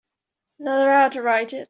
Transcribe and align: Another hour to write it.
Another 0.57 0.89
hour 0.89 1.09
to 1.11 1.21
write 1.21 1.53
it. 1.53 1.59